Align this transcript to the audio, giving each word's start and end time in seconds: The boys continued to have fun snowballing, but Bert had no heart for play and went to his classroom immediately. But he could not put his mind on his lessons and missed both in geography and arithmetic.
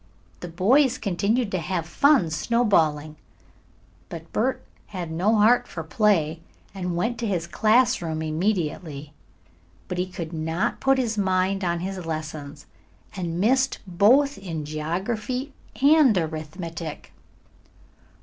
The 0.39 0.47
boys 0.47 0.97
continued 0.97 1.51
to 1.51 1.59
have 1.59 1.85
fun 1.87 2.31
snowballing, 2.31 3.17
but 4.09 4.33
Bert 4.33 4.63
had 4.87 5.11
no 5.11 5.35
heart 5.35 5.67
for 5.67 5.83
play 5.83 6.39
and 6.73 6.95
went 6.95 7.19
to 7.19 7.27
his 7.27 7.45
classroom 7.45 8.23
immediately. 8.23 9.13
But 9.87 9.99
he 9.99 10.07
could 10.07 10.33
not 10.33 10.79
put 10.79 10.97
his 10.97 11.19
mind 11.19 11.63
on 11.63 11.81
his 11.81 12.03
lessons 12.03 12.65
and 13.15 13.39
missed 13.39 13.77
both 13.85 14.39
in 14.39 14.65
geography 14.65 15.53
and 15.83 16.17
arithmetic. 16.17 17.13